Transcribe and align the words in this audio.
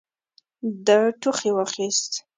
ده 0.85 0.97
ټوخي 1.21 1.49
واخيست. 1.57 2.11